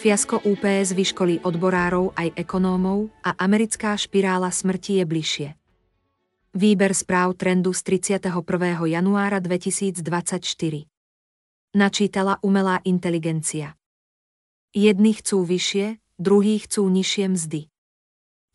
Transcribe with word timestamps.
Fiasko 0.00 0.40
UPS 0.48 0.96
vyškolí 0.96 1.44
odborárov 1.44 2.16
aj 2.16 2.32
ekonómov 2.32 3.12
a 3.20 3.36
americká 3.36 3.92
špirála 4.00 4.48
smrti 4.48 4.96
je 4.96 5.04
bližšie. 5.04 5.48
Výber 6.56 6.96
správ 6.96 7.36
trendu 7.36 7.76
z 7.76 8.00
31. 8.00 8.32
januára 8.88 9.44
2024. 9.44 10.00
Načítala 11.76 12.40
umelá 12.40 12.80
inteligencia. 12.88 13.76
Jedni 14.72 15.12
chcú 15.20 15.44
vyššie, 15.44 16.00
druhí 16.16 16.64
chcú 16.64 16.88
nižšie 16.88 17.36
mzdy. 17.36 17.68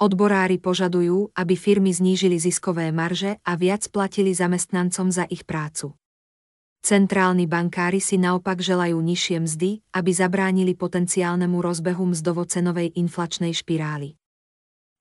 Odborári 0.01 0.57
požadujú, 0.57 1.29
aby 1.37 1.53
firmy 1.53 1.93
znížili 1.93 2.41
ziskové 2.41 2.89
marže 2.89 3.37
a 3.45 3.53
viac 3.53 3.85
platili 3.93 4.33
zamestnancom 4.33 5.13
za 5.13 5.29
ich 5.29 5.45
prácu. 5.45 5.93
Centrálni 6.85 7.49
bankári 7.49 7.97
si 7.97 8.21
naopak 8.21 8.61
želajú 8.61 9.01
nižšie 9.01 9.41
mzdy, 9.41 9.81
aby 9.89 10.11
zabránili 10.13 10.77
potenciálnemu 10.77 11.57
rozbehu 11.57 12.13
mzdovo-cenovej 12.13 12.93
inflačnej 12.93 13.57
špirály. 13.57 14.13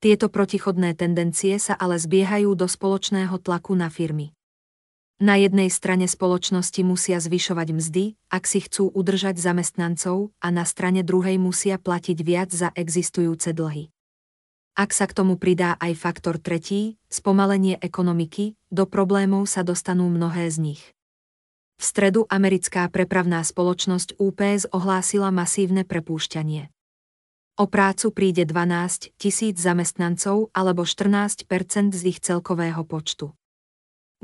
Tieto 0.01 0.33
protichodné 0.33 0.97
tendencie 0.97 1.61
sa 1.61 1.77
ale 1.77 2.01
zbiehajú 2.01 2.57
do 2.57 2.65
spoločného 2.65 3.37
tlaku 3.37 3.77
na 3.77 3.93
firmy. 3.93 4.33
Na 5.21 5.37
jednej 5.37 5.69
strane 5.69 6.09
spoločnosti 6.09 6.81
musia 6.81 7.21
zvyšovať 7.21 7.69
mzdy, 7.77 8.05
ak 8.33 8.49
si 8.49 8.65
chcú 8.65 8.89
udržať 8.89 9.37
zamestnancov, 9.37 10.33
a 10.41 10.49
na 10.49 10.65
strane 10.65 11.05
druhej 11.05 11.37
musia 11.37 11.77
platiť 11.77 12.17
viac 12.25 12.49
za 12.49 12.73
existujúce 12.73 13.53
dlhy. 13.53 13.93
Ak 14.73 14.97
sa 14.97 15.05
k 15.05 15.13
tomu 15.13 15.37
pridá 15.37 15.77
aj 15.77 16.01
faktor 16.01 16.41
tretí, 16.41 16.97
spomalenie 17.13 17.77
ekonomiky, 17.77 18.57
do 18.73 18.89
problémov 18.89 19.45
sa 19.53 19.61
dostanú 19.61 20.09
mnohé 20.09 20.49
z 20.49 20.73
nich. 20.73 20.94
V 21.75 21.83
stredu 21.83 22.25
americká 22.31 22.87
prepravná 22.89 23.43
spoločnosť 23.43 24.17
UPS 24.23 24.71
ohlásila 24.71 25.35
masívne 25.35 25.83
prepúšťanie. 25.83 26.71
O 27.55 27.71
prácu 27.71 28.11
príde 28.11 28.43
12 28.47 29.15
tisíc 29.15 29.63
zamestnancov 29.63 30.51
alebo 30.51 30.83
14% 30.83 31.47
z 31.95 32.03
ich 32.03 32.19
celkového 32.19 32.83
počtu. 32.83 33.31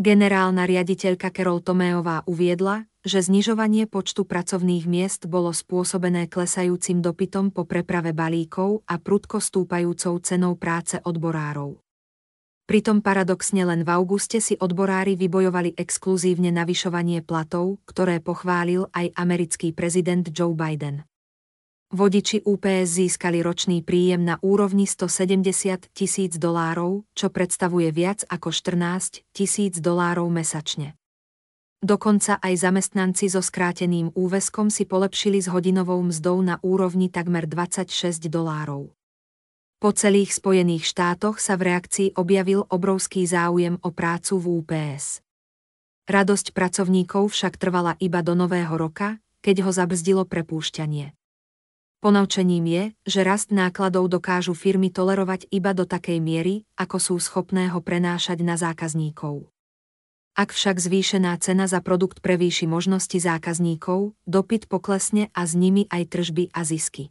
Generálna 0.01 0.65
riaditeľka 0.65 1.31
Carol 1.31 1.61
Toméová 1.61 2.25
uviedla, 2.25 2.91
že 3.05 3.21
znižovanie 3.21 3.85
počtu 3.85 4.25
pracovných 4.25 4.89
miest 4.89 5.29
bolo 5.29 5.53
spôsobené 5.53 6.27
klesajúcim 6.27 7.05
dopytom 7.05 7.53
po 7.53 7.69
preprave 7.69 8.17
balíkov 8.17 8.81
a 8.89 8.97
prudko 8.97 9.41
stúpajúcou 9.41 10.21
cenou 10.25 10.57
práce 10.57 11.01
odborárov. 11.05 11.77
Pritom 12.71 13.03
paradoxne 13.03 13.67
len 13.67 13.83
v 13.83 13.91
auguste 13.91 14.39
si 14.39 14.55
odborári 14.55 15.19
vybojovali 15.19 15.75
exkluzívne 15.75 16.55
navyšovanie 16.55 17.19
platov, 17.19 17.83
ktoré 17.83 18.23
pochválil 18.23 18.87
aj 18.95 19.11
americký 19.19 19.75
prezident 19.75 20.23
Joe 20.31 20.55
Biden. 20.55 21.03
Vodiči 21.91 22.47
UPS 22.47 23.03
získali 23.03 23.43
ročný 23.43 23.83
príjem 23.83 24.23
na 24.23 24.39
úrovni 24.47 24.87
170 24.87 25.91
tisíc 25.91 26.39
dolárov, 26.39 27.03
čo 27.11 27.35
predstavuje 27.35 27.91
viac 27.91 28.23
ako 28.31 28.55
14 28.55 29.27
tisíc 29.35 29.83
dolárov 29.83 30.31
mesačne. 30.31 30.95
Dokonca 31.83 32.39
aj 32.39 32.55
zamestnanci 32.55 33.35
so 33.35 33.43
skráteným 33.43 34.15
úveskom 34.15 34.71
si 34.71 34.87
polepšili 34.87 35.43
s 35.43 35.51
hodinovou 35.51 35.99
mzdou 36.07 36.39
na 36.39 36.63
úrovni 36.63 37.11
takmer 37.11 37.51
26 37.51 38.31
dolárov. 38.31 38.95
Po 39.81 39.97
celých 39.97 40.37
Spojených 40.37 40.85
štátoch 40.85 41.41
sa 41.41 41.57
v 41.57 41.73
reakcii 41.73 42.09
objavil 42.21 42.69
obrovský 42.69 43.25
záujem 43.25 43.81
o 43.81 43.89
prácu 43.89 44.37
v 44.37 44.47
UPS. 44.61 45.25
Radosť 46.05 46.53
pracovníkov 46.53 47.33
však 47.33 47.57
trvala 47.57 47.97
iba 47.97 48.21
do 48.21 48.37
nového 48.37 48.77
roka, 48.77 49.17
keď 49.41 49.65
ho 49.65 49.73
zabrzdilo 49.73 50.29
prepúšťanie. 50.29 51.17
Ponaučením 52.05 52.65
je, 52.69 52.85
že 53.09 53.25
rast 53.25 53.57
nákladov 53.57 54.13
dokážu 54.13 54.53
firmy 54.53 54.93
tolerovať 54.93 55.49
iba 55.49 55.73
do 55.73 55.89
takej 55.89 56.21
miery, 56.21 56.69
ako 56.77 57.01
sú 57.01 57.15
schopné 57.17 57.73
ho 57.73 57.81
prenášať 57.81 58.45
na 58.45 58.61
zákazníkov. 58.61 59.49
Ak 60.37 60.53
však 60.53 60.77
zvýšená 60.77 61.33
cena 61.41 61.65
za 61.65 61.81
produkt 61.81 62.21
prevýši 62.21 62.69
možnosti 62.69 63.17
zákazníkov, 63.17 64.13
dopyt 64.29 64.69
poklesne 64.69 65.33
a 65.33 65.49
s 65.49 65.57
nimi 65.57 65.89
aj 65.89 66.05
tržby 66.13 66.53
a 66.53 66.69
zisky. 66.69 67.09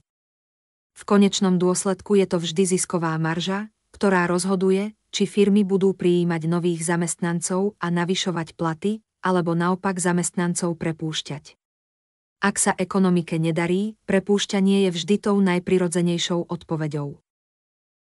V 0.99 1.07
konečnom 1.07 1.55
dôsledku 1.55 2.19
je 2.19 2.27
to 2.27 2.43
vždy 2.43 2.75
zisková 2.75 3.15
marža, 3.15 3.71
ktorá 3.95 4.27
rozhoduje, 4.27 4.99
či 5.15 5.31
firmy 5.31 5.63
budú 5.63 5.95
prijímať 5.95 6.51
nových 6.51 6.83
zamestnancov 6.83 7.79
a 7.79 7.87
navyšovať 7.87 8.59
platy, 8.59 8.99
alebo 9.23 9.55
naopak 9.55 9.95
zamestnancov 9.95 10.75
prepúšťať. 10.75 11.55
Ak 12.43 12.59
sa 12.59 12.75
ekonomike 12.75 13.39
nedarí, 13.39 13.95
prepúšťanie 14.11 14.87
je 14.87 14.89
vždy 14.91 15.15
tou 15.23 15.39
najprirodzenejšou 15.39 16.51
odpoveďou. 16.51 17.15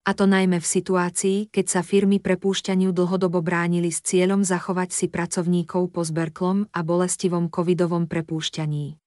A 0.02 0.10
to 0.10 0.26
najmä 0.26 0.58
v 0.58 0.66
situácii, 0.66 1.38
keď 1.54 1.66
sa 1.70 1.80
firmy 1.86 2.18
prepúšťaniu 2.18 2.90
dlhodobo 2.90 3.38
bránili 3.46 3.94
s 3.94 4.02
cieľom 4.02 4.42
zachovať 4.42 4.90
si 4.90 5.06
pracovníkov 5.06 5.94
po 5.94 6.02
zberklom 6.02 6.66
a 6.74 6.80
bolestivom 6.82 7.46
covidovom 7.46 8.10
prepúšťaní. 8.10 8.98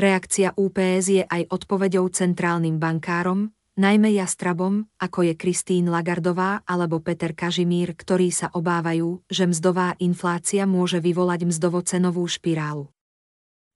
Reakcia 0.00 0.56
UPS 0.56 1.12
je 1.12 1.20
aj 1.28 1.52
odpoveďou 1.52 2.08
centrálnym 2.08 2.80
bankárom, 2.80 3.52
najmä 3.76 4.16
jastrabom, 4.16 4.88
ako 4.96 5.28
je 5.28 5.34
Kristín 5.36 5.92
Lagardová 5.92 6.64
alebo 6.64 7.04
Peter 7.04 7.36
Kažimír, 7.36 7.92
ktorí 7.92 8.32
sa 8.32 8.48
obávajú, 8.48 9.20
že 9.28 9.44
mzdová 9.44 10.00
inflácia 10.00 10.64
môže 10.64 11.04
vyvolať 11.04 11.44
mzdovo-cenovú 11.44 12.24
špirálu. 12.24 12.88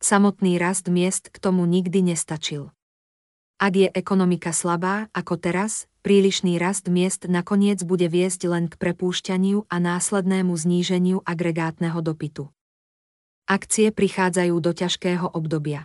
Samotný 0.00 0.56
rast 0.56 0.88
miest 0.88 1.28
k 1.28 1.36
tomu 1.36 1.68
nikdy 1.68 2.16
nestačil. 2.16 2.72
Ak 3.60 3.76
je 3.76 3.92
ekonomika 3.92 4.56
slabá, 4.56 5.12
ako 5.12 5.36
teraz, 5.36 5.92
prílišný 6.00 6.56
rast 6.56 6.88
miest 6.88 7.28
nakoniec 7.28 7.84
bude 7.84 8.08
viesť 8.08 8.48
len 8.48 8.72
k 8.72 8.80
prepúšťaniu 8.80 9.68
a 9.68 9.76
následnému 9.76 10.56
zníženiu 10.56 11.20
agregátneho 11.20 12.00
dopytu. 12.00 12.48
Akcie 13.44 13.92
prichádzajú 13.92 14.56
do 14.56 14.72
ťažkého 14.72 15.28
obdobia. 15.28 15.84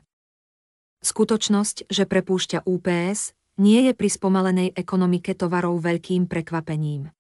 Skutočnosť, 1.00 1.88
že 1.88 2.04
prepúšťa 2.04 2.68
UPS, 2.68 3.32
nie 3.60 3.88
je 3.88 3.94
pri 3.96 4.10
spomalenej 4.12 4.76
ekonomike 4.76 5.36
tovarov 5.36 5.80
veľkým 5.84 6.28
prekvapením. 6.28 7.12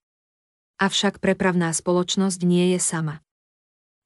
Avšak 0.79 1.19
prepravná 1.19 1.71
spoločnosť 1.75 2.39
nie 2.47 2.75
je 2.75 2.79
sama. 2.79 3.19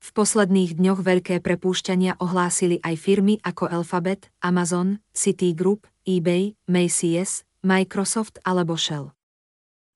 V 0.03 0.09
posledných 0.11 0.75
dňoch 0.75 0.99
veľké 0.99 1.39
prepúšťania 1.39 2.19
ohlásili 2.19 2.81
aj 2.83 2.95
firmy 2.99 3.39
ako 3.39 3.71
Alphabet, 3.71 4.33
Amazon, 4.43 4.99
Citigroup, 5.15 5.87
eBay, 6.03 6.59
Macy's, 6.67 7.47
Microsoft 7.63 8.41
alebo 8.43 8.75
Shell. 8.75 9.15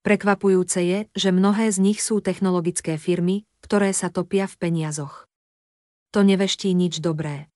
Prekvapujúce 0.07 0.79
je, 0.79 0.99
že 1.11 1.35
mnohé 1.35 1.67
z 1.67 1.83
nich 1.83 1.99
sú 1.99 2.23
technologické 2.23 2.95
firmy, 2.95 3.43
ktoré 3.59 3.91
sa 3.91 4.07
topia 4.07 4.47
v 4.47 4.55
peniazoch. 4.55 5.27
To 6.15 6.23
neveští 6.23 6.71
nič 6.71 7.03
dobré. 7.03 7.51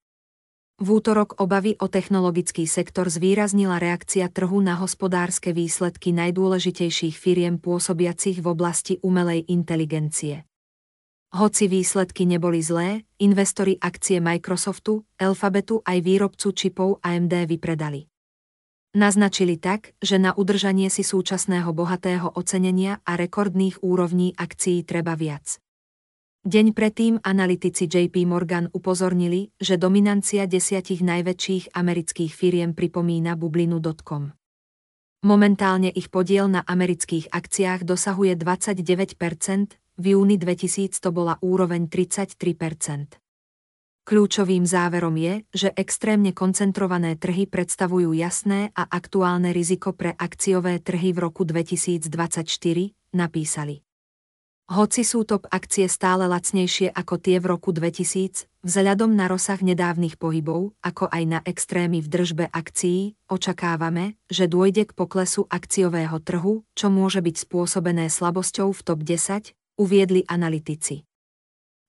V 0.81 0.97
útorok 0.97 1.38
obavy 1.38 1.78
o 1.78 1.86
technologický 1.86 2.66
sektor 2.66 3.06
zvýraznila 3.06 3.78
reakcia 3.78 4.25
trhu 4.34 4.66
na 4.66 4.81
hospodárske 4.81 5.53
výsledky 5.53 6.09
najdôležitejších 6.09 7.14
firiem 7.22 7.62
pôsobiacich 7.62 8.42
v 8.42 8.47
oblasti 8.50 8.97
umelej 9.06 9.46
inteligencie. 9.46 10.41
Hoci 11.38 11.70
výsledky 11.70 12.25
neboli 12.25 12.66
zlé, 12.66 13.06
investori 13.22 13.78
akcie 13.78 14.18
Microsoftu, 14.18 15.06
Alphabetu 15.22 15.86
aj 15.86 16.02
výrobcu 16.02 16.50
čipov 16.50 16.97
AMD 17.06 17.46
vypredali. 17.46 18.09
Naznačili 18.97 19.62
tak, 19.62 19.94
že 20.02 20.18
na 20.18 20.34
udržanie 20.34 20.90
si 20.90 21.06
súčasného 21.06 21.70
bohatého 21.78 22.34
ocenenia 22.34 23.06
a 23.06 23.22
rekordných 23.22 23.86
úrovní 23.86 24.34
akcií 24.34 24.81
treba 24.81 25.14
viac. 25.14 25.62
Deň 26.41 26.74
predtým 26.74 27.22
analytici 27.22 27.85
JP 27.85 28.25
Morgan 28.25 28.66
upozornili, 28.73 29.53
že 29.61 29.78
dominancia 29.78 30.49
desiatich 30.49 31.05
najväčších 31.05 31.78
amerických 31.78 32.34
firiem 32.34 32.73
pripomína 32.73 33.38
bublinu 33.38 33.78
dotcom. 33.78 34.34
Momentálne 35.22 35.93
ich 35.93 36.09
podiel 36.09 36.49
na 36.49 36.66
amerických 36.66 37.29
akciách 37.29 37.85
dosahuje 37.85 38.34
29%, 38.41 40.02
v 40.02 40.05
júni 40.17 40.41
2000 40.41 40.97
to 40.97 41.14
bola 41.14 41.38
úroveň 41.46 41.85
33%. 41.85 43.22
Kľúčovým 44.02 44.66
záverom 44.66 45.14
je, 45.22 45.46
že 45.53 45.70
extrémne 45.78 46.34
koncentrované 46.34 47.22
trhy 47.22 47.46
predstavujú 47.46 48.17
jasné 48.17 48.73
a 48.73 48.90
aktuálne 48.90 49.53
riziko 49.53 49.94
pre 49.94 50.17
akciové 50.17 50.82
trhy 50.82 51.14
v 51.14 51.22
roku 51.22 51.46
2024, 51.46 52.09
napísali. 53.14 53.85
Hoci 54.72 55.03
sú 55.03 55.28
top 55.28 55.52
akcie 55.52 55.91
stále 55.91 56.32
lacnejšie 56.32 56.96
ako 56.96 57.20
tie 57.20 57.44
v 57.44 57.52
roku 57.52 57.76
2000, 57.76 58.47
vzhľadom 58.64 59.12
na 59.12 59.28
rozsah 59.28 59.59
nedávnych 59.59 60.16
pohybov, 60.16 60.72
ako 60.79 61.12
aj 61.12 61.23
na 61.28 61.40
extrémy 61.44 62.00
v 62.00 62.08
držbe 62.08 62.47
akcií, 62.47 63.20
očakávame, 63.28 64.16
že 64.32 64.47
dôjde 64.47 64.88
k 64.88 64.96
poklesu 64.96 65.44
akciového 65.52 66.16
trhu, 66.23 66.64
čo 66.72 66.88
môže 66.88 67.20
byť 67.20 67.35
spôsobené 67.52 68.08
slabosťou 68.08 68.72
v 68.72 68.79
top 68.79 69.03
10, 69.03 69.52
uviedli 69.76 70.23
analytici. 70.32 71.03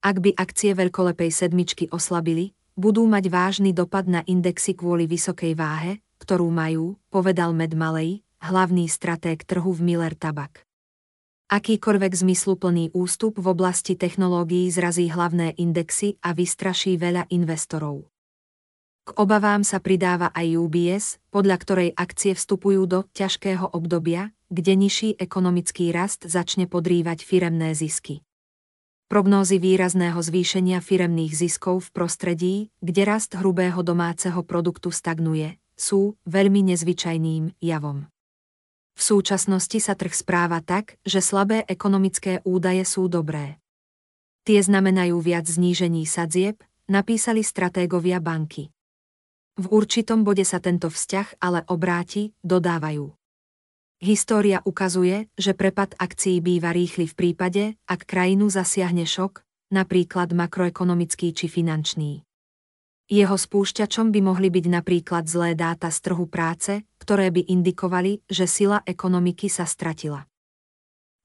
Ak 0.03 0.19
by 0.19 0.35
akcie 0.35 0.75
veľkolepej 0.75 1.31
sedmičky 1.31 1.87
oslabili, 1.87 2.51
budú 2.75 3.07
mať 3.07 3.31
vážny 3.31 3.71
dopad 3.71 4.11
na 4.11 4.27
indexy 4.27 4.75
kvôli 4.75 5.07
vysokej 5.07 5.55
váhe, 5.55 6.03
ktorú 6.19 6.51
majú, 6.51 6.99
povedal 7.15 7.55
Med 7.55 7.79
Malej, 7.79 8.27
hlavný 8.43 8.91
stratég 8.91 9.47
trhu 9.47 9.71
v 9.71 9.87
Miller 9.87 10.19
Tabak. 10.19 10.67
Akýkoľvek 11.53 12.17
zmysluplný 12.17 12.97
ústup 12.97 13.37
v 13.37 13.53
oblasti 13.53 13.93
technológií 13.93 14.73
zrazí 14.73 15.13
hlavné 15.13 15.53
indexy 15.61 16.17
a 16.25 16.33
vystraší 16.33 16.97
veľa 16.97 17.29
investorov. 17.29 18.09
K 19.05 19.13
obavám 19.21 19.61
sa 19.61 19.77
pridáva 19.77 20.33
aj 20.33 20.49
UBS, 20.57 21.21
podľa 21.29 21.57
ktorej 21.61 21.91
akcie 21.93 22.33
vstupujú 22.33 22.89
do 22.89 23.05
ťažkého 23.13 23.69
obdobia, 23.69 24.33
kde 24.49 24.81
nižší 24.81 25.21
ekonomický 25.21 25.93
rast 25.93 26.25
začne 26.25 26.65
podrývať 26.65 27.21
firemné 27.21 27.77
zisky. 27.77 28.25
Prognózy 29.13 29.61
výrazného 29.61 30.17
zvýšenia 30.25 30.81
firemných 30.81 31.37
ziskov 31.37 31.85
v 31.85 31.89
prostredí, 31.93 32.55
kde 32.81 33.05
rast 33.05 33.37
hrubého 33.37 33.85
domáceho 33.85 34.41
produktu 34.41 34.89
stagnuje, 34.89 35.61
sú 35.77 36.17
veľmi 36.25 36.73
nezvyčajným 36.73 37.61
javom. 37.61 38.12
V 38.93 39.01
súčasnosti 39.01 39.79
sa 39.81 39.97
trh 39.97 40.13
správa 40.13 40.61
tak, 40.61 41.01
že 41.03 41.25
slabé 41.25 41.65
ekonomické 41.65 42.45
údaje 42.45 42.85
sú 42.85 43.09
dobré. 43.09 43.57
Tie 44.43 44.59
znamenajú 44.59 45.23
viac 45.23 45.47
znížení 45.47 46.03
sadzieb, 46.05 46.61
napísali 46.91 47.47
stratégovia 47.47 48.19
banky. 48.19 48.75
V 49.55 49.67
určitom 49.69 50.25
bode 50.25 50.43
sa 50.43 50.59
tento 50.59 50.89
vzťah 50.89 51.39
ale 51.45 51.63
obráti, 51.69 52.33
dodávajú. 52.41 53.13
História 54.03 54.59
ukazuje, 54.67 55.31
že 55.39 55.55
prepad 55.55 55.95
akcií 55.95 56.43
býva 56.43 56.75
rýchly 56.75 57.07
v 57.07 57.15
prípade, 57.15 57.63
ak 57.87 58.03
krajinu 58.03 58.51
zasiahne 58.51 59.07
šok, 59.07 59.47
napríklad 59.71 60.35
makroekonomický 60.35 61.31
či 61.31 61.47
finančný. 61.47 62.27
Jeho 63.11 63.35
spúšťačom 63.35 64.15
by 64.15 64.21
mohli 64.23 64.49
byť 64.51 64.67
napríklad 64.71 65.27
zlé 65.27 65.59
dáta 65.59 65.91
z 65.91 65.99
trhu 66.11 66.27
práce, 66.31 66.87
ktoré 67.03 67.35
by 67.35 67.51
indikovali, 67.51 68.23
že 68.31 68.47
sila 68.47 68.83
ekonomiky 68.87 69.51
sa 69.51 69.67
stratila. 69.67 70.27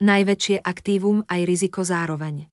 Najväčšie 0.02 0.62
aktívum 0.62 1.26
aj 1.26 1.42
riziko 1.46 1.82
zároveň. 1.82 2.50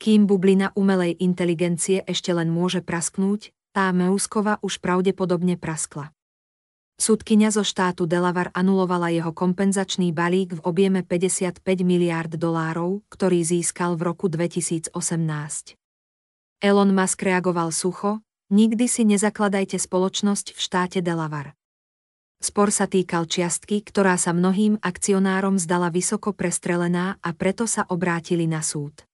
Kým 0.00 0.24
bublina 0.26 0.72
umelej 0.74 1.14
inteligencie 1.20 2.02
ešte 2.08 2.32
len 2.32 2.48
môže 2.48 2.80
prasknúť, 2.80 3.54
tá 3.70 3.94
Meuskova 3.94 4.58
už 4.64 4.82
pravdepodobne 4.82 5.54
praskla. 5.54 6.10
Súdkyňa 7.00 7.48
zo 7.48 7.64
štátu 7.64 8.04
Delaware 8.04 8.52
anulovala 8.52 9.08
jeho 9.08 9.32
kompenzačný 9.32 10.12
balík 10.12 10.58
v 10.58 10.60
objeme 10.68 11.00
55 11.00 11.64
miliárd 11.80 12.36
dolárov, 12.36 13.00
ktorý 13.08 13.40
získal 13.40 13.96
v 13.96 14.12
roku 14.12 14.28
2018. 14.28 15.79
Elon 16.60 16.92
Musk 16.92 17.24
reagoval 17.24 17.72
sucho, 17.72 18.20
nikdy 18.52 18.84
si 18.86 19.08
nezakladajte 19.08 19.80
spoločnosť 19.80 20.52
v 20.52 20.58
štáte 20.60 20.98
Delaware. 21.00 21.56
Spor 22.40 22.72
sa 22.72 22.88
týkal 22.88 23.28
čiastky, 23.28 23.84
ktorá 23.84 24.16
sa 24.16 24.32
mnohým 24.32 24.80
akcionárom 24.80 25.60
zdala 25.60 25.92
vysoko 25.92 26.32
prestrelená 26.32 27.20
a 27.20 27.32
preto 27.36 27.68
sa 27.68 27.84
obrátili 27.88 28.48
na 28.48 28.64
súd 28.64 29.08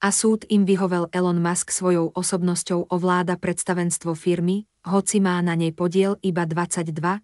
a 0.00 0.08
súd 0.08 0.48
im 0.48 0.64
vyhovel 0.64 1.12
Elon 1.12 1.36
Musk 1.36 1.68
svojou 1.68 2.16
osobnosťou 2.16 2.88
ovláda 2.88 3.36
predstavenstvo 3.36 4.16
firmy, 4.16 4.64
hoci 4.88 5.20
má 5.20 5.36
na 5.44 5.52
nej 5.52 5.76
podiel 5.76 6.16
iba 6.24 6.48
22%. 6.48 7.20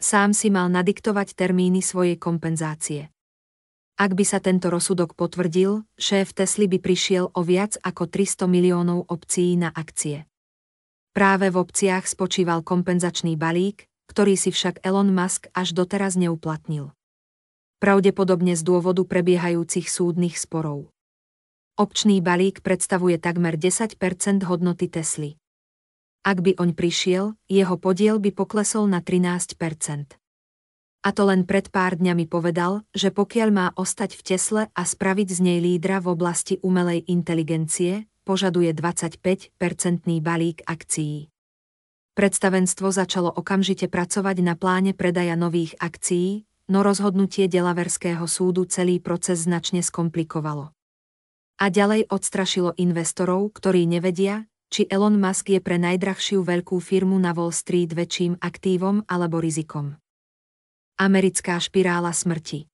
Sám 0.00 0.32
si 0.32 0.48
mal 0.48 0.72
nadiktovať 0.72 1.36
termíny 1.36 1.84
svojej 1.84 2.16
kompenzácie. 2.16 3.12
Ak 4.00 4.16
by 4.16 4.24
sa 4.24 4.40
tento 4.40 4.72
rozsudok 4.72 5.12
potvrdil, 5.12 5.84
šéf 6.00 6.32
Tesly 6.32 6.64
by 6.72 6.80
prišiel 6.80 7.36
o 7.36 7.40
viac 7.44 7.76
ako 7.84 8.08
300 8.08 8.48
miliónov 8.48 9.04
opcií 9.12 9.60
na 9.60 9.68
akcie. 9.68 10.24
Práve 11.12 11.52
v 11.52 11.60
opciách 11.60 12.08
spočíval 12.08 12.64
kompenzačný 12.64 13.36
balík, 13.36 13.84
ktorý 14.08 14.40
si 14.40 14.56
však 14.56 14.80
Elon 14.88 15.12
Musk 15.12 15.52
až 15.52 15.76
doteraz 15.76 16.16
neuplatnil. 16.16 16.96
Pravdepodobne 17.76 18.56
z 18.56 18.64
dôvodu 18.64 19.04
prebiehajúcich 19.04 19.92
súdnych 19.92 20.40
sporov. 20.40 20.88
Opčný 21.76 22.24
balík 22.24 22.64
predstavuje 22.64 23.20
takmer 23.20 23.60
10% 23.60 24.00
hodnoty 24.48 24.88
Tesly. 24.88 25.36
Ak 26.24 26.40
by 26.40 26.56
oň 26.56 26.72
prišiel, 26.72 27.36
jeho 27.52 27.76
podiel 27.76 28.16
by 28.16 28.32
poklesol 28.32 28.88
na 28.88 29.04
13 29.04 29.60
A 31.00 31.16
to 31.16 31.24
len 31.24 31.48
pred 31.48 31.72
pár 31.72 31.96
dňami 31.96 32.28
povedal, 32.28 32.84
že 32.92 33.08
pokiaľ 33.08 33.48
má 33.48 33.66
ostať 33.72 34.16
v 34.16 34.22
Tesle 34.22 34.62
a 34.72 34.82
spraviť 34.84 35.28
z 35.32 35.40
nej 35.40 35.58
lídra 35.64 36.04
v 36.04 36.12
oblasti 36.12 36.60
umelej 36.60 37.08
inteligencie, 37.08 38.04
požaduje 38.28 38.68
25-percentný 38.76 40.20
balík 40.20 40.60
akcií. 40.68 41.32
Predstavenstvo 42.12 42.92
začalo 42.92 43.32
okamžite 43.32 43.88
pracovať 43.88 44.44
na 44.44 44.54
pláne 44.60 44.92
predaja 44.92 45.40
nových 45.40 45.72
akcií, 45.80 46.44
no 46.68 46.84
rozhodnutie 46.84 47.48
Delaverského 47.48 48.28
súdu 48.28 48.68
celý 48.68 49.00
proces 49.00 49.48
značne 49.48 49.80
skomplikovalo 49.80 50.76
a 51.60 51.68
ďalej 51.68 52.08
odstrašilo 52.08 52.72
investorov, 52.80 53.52
ktorí 53.52 53.84
nevedia, 53.84 54.48
či 54.72 54.88
Elon 54.88 55.20
Musk 55.20 55.52
je 55.52 55.60
pre 55.60 55.76
najdrahšiu 55.76 56.40
veľkú 56.40 56.80
firmu 56.80 57.20
na 57.20 57.36
Wall 57.36 57.52
Street 57.52 57.92
väčším 57.92 58.40
aktívom 58.40 59.04
alebo 59.04 59.44
rizikom. 59.44 60.00
Americká 61.00 61.56
špirála 61.56 62.12
smrti 62.12 62.68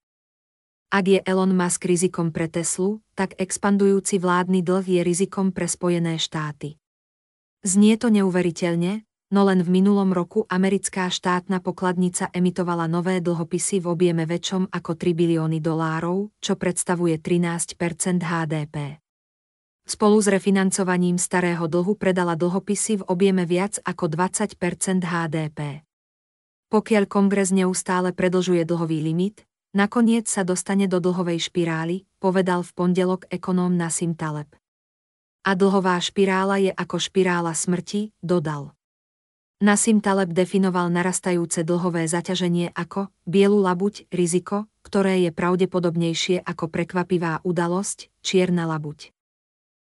Ak 0.91 1.07
je 1.07 1.23
Elon 1.23 1.55
Musk 1.55 1.87
rizikom 1.87 2.35
pre 2.35 2.51
Teslu, 2.51 2.99
tak 3.15 3.39
expandujúci 3.39 4.19
vládny 4.19 4.67
dlh 4.67 4.83
je 4.83 5.01
rizikom 5.07 5.55
pre 5.55 5.71
Spojené 5.71 6.19
štáty. 6.19 6.75
Znie 7.63 7.95
to 7.95 8.11
neuveriteľne, 8.11 9.07
no 9.31 9.41
len 9.47 9.63
v 9.63 9.71
minulom 9.71 10.11
roku 10.11 10.43
americká 10.51 11.07
štátna 11.07 11.63
pokladnica 11.63 12.27
emitovala 12.35 12.91
nové 12.91 13.23
dlhopisy 13.23 13.79
v 13.79 13.95
objeme 13.95 14.27
väčšom 14.27 14.75
ako 14.75 14.99
3 14.99 15.15
bilióny 15.15 15.63
dolárov, 15.63 16.35
čo 16.43 16.59
predstavuje 16.59 17.23
13% 17.23 17.79
HDP. 18.27 18.99
Spolu 19.87 20.19
s 20.19 20.27
refinancovaním 20.27 21.15
starého 21.15 21.71
dlhu 21.71 21.95
predala 21.95 22.35
dlhopisy 22.35 22.99
v 22.99 23.07
objeme 23.07 23.47
viac 23.47 23.79
ako 23.87 24.11
20% 24.11 24.59
HDP. 25.07 25.86
Pokiaľ 26.77 27.09
kongres 27.09 27.57
neustále 27.57 28.13
predlžuje 28.13 28.61
dlhový 28.69 29.01
limit, 29.01 29.49
nakoniec 29.73 30.29
sa 30.29 30.45
dostane 30.45 30.85
do 30.85 31.01
dlhovej 31.01 31.49
špirály, 31.49 32.05
povedal 32.21 32.61
v 32.61 32.71
pondelok 32.77 33.25
ekonóm 33.33 33.81
Nassim 33.81 34.13
Taleb. 34.13 34.53
A 35.49 35.57
dlhová 35.57 35.97
špirála 35.97 36.61
je 36.61 36.69
ako 36.77 37.01
špirála 37.01 37.57
smrti, 37.57 38.13
dodal. 38.21 38.77
Nasim 39.57 40.05
Taleb 40.05 40.37
definoval 40.37 40.93
narastajúce 40.93 41.65
dlhové 41.65 42.05
zaťaženie 42.13 42.77
ako 42.77 43.09
bielu 43.25 43.57
labuť, 43.57 44.13
riziko, 44.13 44.69
ktoré 44.85 45.25
je 45.25 45.33
pravdepodobnejšie 45.33 46.45
ako 46.45 46.69
prekvapivá 46.69 47.41
udalosť, 47.41 48.13
čierna 48.21 48.69
labuť. 48.69 49.16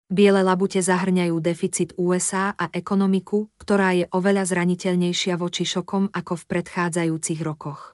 Biele 0.09 0.41
labute 0.41 0.81
zahrňajú 0.81 1.37
deficit 1.37 1.93
USA 1.93 2.57
a 2.57 2.65
ekonomiku, 2.73 3.45
ktorá 3.61 3.93
je 3.93 4.09
oveľa 4.09 4.49
zraniteľnejšia 4.49 5.37
voči 5.37 5.69
šokom 5.69 6.09
ako 6.09 6.33
v 6.33 6.43
predchádzajúcich 6.49 7.45
rokoch. 7.45 7.93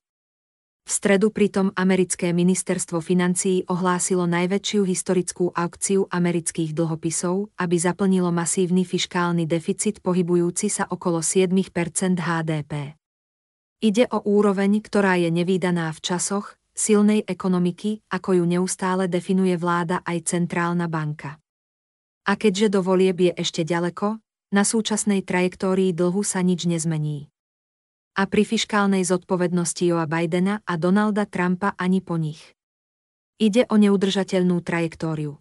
V 0.87 0.91
stredu 0.95 1.27
pritom 1.35 1.75
americké 1.75 2.31
ministerstvo 2.31 3.03
financií 3.03 3.67
ohlásilo 3.67 4.23
najväčšiu 4.31 4.87
historickú 4.87 5.51
aukciu 5.51 6.07
amerických 6.07 6.71
dlhopisov, 6.71 7.51
aby 7.59 7.75
zaplnilo 7.75 8.31
masívny 8.31 8.87
fiškálny 8.87 9.43
deficit 9.43 9.99
pohybujúci 9.99 10.71
sa 10.71 10.87
okolo 10.87 11.19
7% 11.19 11.51
HDP. 12.15 12.95
Ide 13.83 14.07
o 14.07 14.23
úroveň, 14.23 14.79
ktorá 14.79 15.19
je 15.19 15.27
nevýdaná 15.35 15.91
v 15.91 15.99
časoch 15.99 16.55
silnej 16.71 17.27
ekonomiky, 17.27 18.07
ako 18.07 18.39
ju 18.39 18.43
neustále 18.47 19.11
definuje 19.11 19.59
vláda 19.59 19.99
aj 20.07 20.31
centrálna 20.31 20.87
banka. 20.87 21.43
A 22.25 22.33
keďže 22.33 22.73
do 22.73 22.81
volieb 22.81 23.21
je 23.21 23.31
ešte 23.37 23.61
ďaleko, 23.61 24.17
na 24.49 24.63
súčasnej 24.65 25.21
trajektórii 25.21 25.93
dlhu 25.93 26.25
sa 26.25 26.41
nič 26.41 26.65
nezmení 26.65 27.29
a 28.15 28.23
pri 28.25 28.47
fiškálnej 28.47 29.03
zodpovednosti 29.03 29.83
Joa 29.83 30.07
Bidena 30.07 30.63
a 30.63 30.79
Donalda 30.79 31.27
Trumpa 31.27 31.75
ani 31.75 31.99
po 31.99 32.15
nich. 32.15 32.55
Ide 33.35 33.67
o 33.67 33.75
neudržateľnú 33.75 34.63
trajektóriu. 34.63 35.35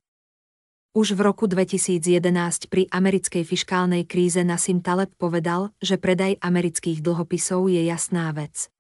Už 0.95 1.15
v 1.15 1.21
roku 1.27 1.47
2011 1.47 2.71
pri 2.71 2.87
americkej 2.91 3.43
fiškálnej 3.47 4.07
kríze 4.07 4.43
Nassim 4.43 4.83
Taleb 4.83 5.11
povedal, 5.19 5.75
že 5.83 5.99
predaj 5.99 6.39
amerických 6.39 7.03
dlhopisov 7.03 7.67
je 7.71 7.83
jasná 7.87 8.31
vec. 8.35 8.71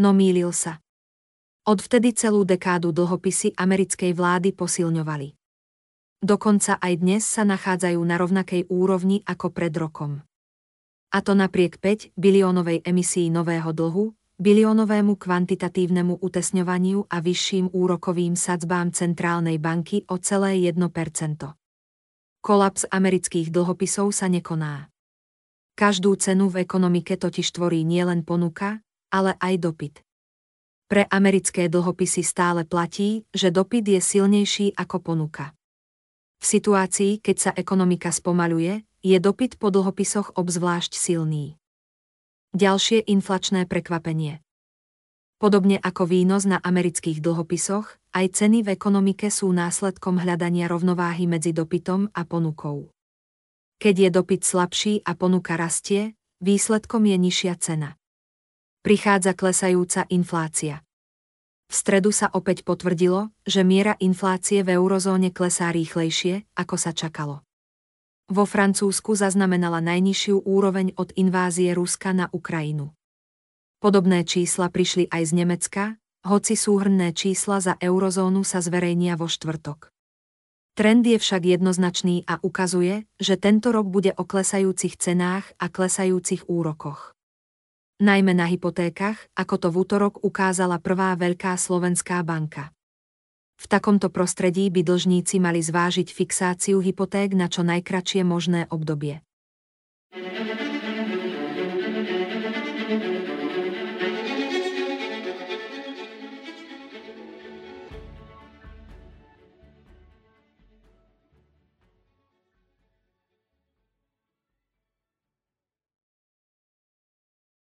No 0.00 0.12
mýlil 0.12 0.52
sa. 0.52 0.80
Odvtedy 1.68 2.16
celú 2.16 2.44
dekádu 2.44 2.92
dlhopisy 2.92 3.52
americkej 3.56 4.16
vlády 4.16 4.52
posilňovali. 4.52 5.35
Dokonca 6.26 6.82
aj 6.82 6.92
dnes 6.98 7.22
sa 7.22 7.46
nachádzajú 7.46 8.02
na 8.02 8.18
rovnakej 8.18 8.66
úrovni 8.66 9.22
ako 9.22 9.54
pred 9.54 9.70
rokom 9.78 10.26
a 11.16 11.24
to 11.24 11.32
napriek 11.32 11.80
5 11.80 12.12
biliónovej 12.12 12.84
emisii 12.84 13.32
nového 13.32 13.72
dlhu, 13.72 14.12
biliónovému 14.36 15.16
kvantitatívnemu 15.16 16.20
utesňovaniu 16.20 17.08
a 17.08 17.24
vyšším 17.24 17.72
úrokovým 17.72 18.36
sadzbám 18.36 18.92
centrálnej 18.92 19.56
banky 19.56 20.04
o 20.12 20.20
celé 20.20 20.60
1%. 20.68 20.76
Kolaps 22.44 22.84
amerických 22.92 23.48
dlhopisov 23.48 24.12
sa 24.12 24.28
nekoná. 24.28 24.92
Každú 25.72 26.20
cenu 26.20 26.52
v 26.52 26.68
ekonomike 26.68 27.16
totiž 27.16 27.48
tvorí 27.48 27.80
nielen 27.80 28.28
ponuka, 28.28 28.84
ale 29.08 29.40
aj 29.40 29.54
dopyt. 29.56 29.94
Pre 30.86 31.02
americké 31.10 31.66
dlhopisy 31.72 32.22
stále 32.22 32.68
platí, 32.68 33.24
že 33.32 33.48
dopyt 33.48 33.88
je 33.88 34.00
silnejší 34.04 34.76
ako 34.76 35.00
ponuka. 35.00 35.56
Situácii, 36.46 37.18
keď 37.18 37.36
sa 37.42 37.50
ekonomika 37.58 38.14
spomaluje, 38.14 38.86
je 39.02 39.18
dopyt 39.18 39.58
po 39.58 39.74
dlhopisoch 39.74 40.38
obzvlášť 40.38 40.94
silný. 40.94 41.58
Ďalšie 42.54 43.02
inflačné 43.02 43.66
prekvapenie. 43.66 44.46
Podobne 45.42 45.82
ako 45.82 46.06
výnos 46.06 46.46
na 46.46 46.62
amerických 46.62 47.18
dlhopisoch, 47.18 47.98
aj 48.14 48.38
ceny 48.38 48.62
v 48.62 48.78
ekonomike 48.78 49.26
sú 49.26 49.50
následkom 49.50 50.22
hľadania 50.22 50.70
rovnováhy 50.70 51.26
medzi 51.26 51.50
dopytom 51.50 52.14
a 52.14 52.22
ponukou. 52.22 52.94
Keď 53.82 54.06
je 54.06 54.10
dopyt 54.14 54.46
slabší 54.46 54.94
a 55.02 55.18
ponuka 55.18 55.58
rastie, 55.58 56.14
výsledkom 56.38 57.10
je 57.10 57.16
nižšia 57.26 57.58
cena. 57.58 57.98
Prichádza 58.86 59.34
klesajúca 59.34 60.06
inflácia. 60.14 60.85
V 61.66 61.74
stredu 61.74 62.14
sa 62.14 62.30
opäť 62.30 62.62
potvrdilo, 62.62 63.34
že 63.42 63.66
miera 63.66 63.98
inflácie 63.98 64.62
v 64.62 64.78
eurozóne 64.78 65.34
klesá 65.34 65.74
rýchlejšie, 65.74 66.46
ako 66.54 66.76
sa 66.78 66.94
čakalo. 66.94 67.42
Vo 68.30 68.42
Francúzsku 68.46 69.14
zaznamenala 69.14 69.82
najnižšiu 69.82 70.46
úroveň 70.46 70.94
od 70.98 71.14
invázie 71.14 71.74
Ruska 71.74 72.10
na 72.14 72.26
Ukrajinu. 72.34 72.94
Podobné 73.78 74.26
čísla 74.26 74.70
prišli 74.70 75.06
aj 75.10 75.22
z 75.30 75.32
Nemecka, 75.34 75.84
hoci 76.26 76.58
súhrnné 76.58 77.14
čísla 77.14 77.62
za 77.62 77.74
eurozónu 77.78 78.42
sa 78.42 78.58
zverejnia 78.58 79.14
vo 79.14 79.30
štvrtok. 79.30 79.94
Trend 80.76 81.08
je 81.08 81.16
však 81.16 81.56
jednoznačný 81.56 82.28
a 82.28 82.36
ukazuje, 82.44 83.08
že 83.16 83.40
tento 83.40 83.72
rok 83.72 83.88
bude 83.88 84.12
o 84.12 84.28
klesajúcich 84.28 85.00
cenách 85.00 85.48
a 85.56 85.72
klesajúcich 85.72 86.52
úrokoch. 86.52 87.15
Najmä 87.96 88.36
na 88.36 88.44
hypotékach, 88.44 89.16
ako 89.32 89.54
to 89.56 89.68
v 89.72 89.76
útorok 89.80 90.14
ukázala 90.20 90.76
prvá 90.76 91.16
veľká 91.16 91.56
slovenská 91.56 92.20
banka. 92.22 92.68
V 93.56 93.64
takomto 93.72 94.12
prostredí 94.12 94.68
by 94.68 94.84
dlžníci 94.84 95.40
mali 95.40 95.64
zvážiť 95.64 96.12
fixáciu 96.12 96.84
hypoték 96.84 97.32
na 97.32 97.48
čo 97.48 97.64
najkračšie 97.64 98.20
možné 98.20 98.68
obdobie. 98.68 99.25